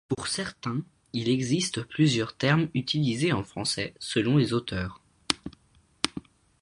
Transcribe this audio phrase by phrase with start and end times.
[0.07, 0.81] Pour certains,
[1.13, 5.03] il existe plusieurs termes utilisés en français selon les auteurs.